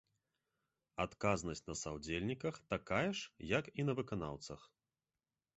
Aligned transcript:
Адказнасць 1.05 1.61
на 1.69 1.75
саўдзельніках 1.83 2.55
такая 2.75 3.09
ж 3.21 3.53
як 3.57 3.65
і 3.81 3.87
на 3.91 3.97
выканаўцах. 4.01 4.61